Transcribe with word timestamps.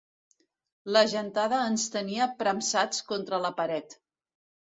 La 0.95 1.03
gentada 1.09 1.59
ens 1.73 1.83
tenia 1.97 2.29
premsats 2.41 3.05
contra 3.13 3.43
la 3.47 3.55
paret. 3.63 3.97